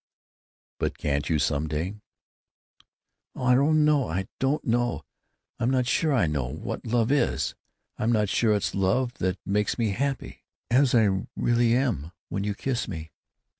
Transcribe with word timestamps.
"But 0.79 0.97
can't 0.97 1.29
you, 1.29 1.37
some 1.37 1.67
day——" 1.67 1.93
"Oh, 3.35 3.43
I 3.43 3.53
don't 3.53 3.85
know, 3.85 4.07
I 4.09 4.25
don't 4.39 4.65
know! 4.65 5.05
I'm 5.59 5.69
not 5.69 5.85
sure 5.85 6.11
I 6.11 6.25
know 6.25 6.47
what 6.47 6.87
love 6.87 7.11
is. 7.11 7.53
I'm 7.99 8.11
not 8.11 8.27
sure 8.27 8.55
it's 8.55 8.73
love 8.73 9.13
that 9.19 9.37
makes 9.45 9.77
me 9.77 9.91
happy 9.91 10.43
(as 10.71 10.95
I 10.95 11.27
really 11.35 11.75
am) 11.77 12.13
when 12.29 12.43
you 12.43 12.55
kiss 12.55 12.87
me. 12.87 13.11